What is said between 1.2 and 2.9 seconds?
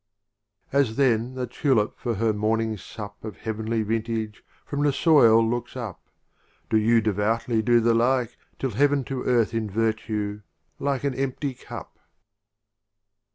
the Tulip for her morning